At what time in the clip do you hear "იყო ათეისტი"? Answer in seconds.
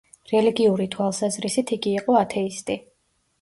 1.99-2.79